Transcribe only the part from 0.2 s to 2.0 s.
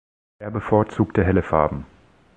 Er bevorzugte helle Farben.